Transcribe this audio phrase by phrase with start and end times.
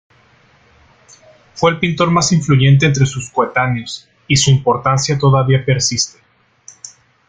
[1.53, 6.19] Fue el pintor más influyente entre sus coetáneos, y su importancia todavía persiste.